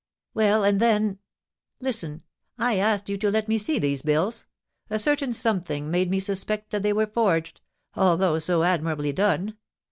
'""Well, 0.33 0.63
and 0.63 0.79
then" 0.79 1.19
"Listen: 1.79 2.23
I 2.57 2.77
asked 2.79 3.07
you 3.07 3.19
to 3.19 3.29
let 3.29 3.47
me 3.47 3.59
see 3.59 3.77
these 3.77 4.01
bills; 4.01 4.47
a 4.89 4.97
certain 4.97 5.31
something 5.31 5.91
made 5.91 6.09
me 6.09 6.19
suspect 6.19 6.71
that 6.71 6.81
they 6.81 6.91
were 6.91 7.05
forged, 7.05 7.61
although 7.95 8.39
so 8.39 8.63
admirably 8.63 9.13
done. 9.13 9.57